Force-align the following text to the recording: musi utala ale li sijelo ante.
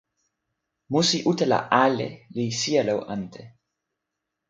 musi 0.91 1.17
utala 1.31 1.59
ale 1.83 2.07
li 2.35 2.45
sijelo 2.59 2.97
ante. 3.15 3.41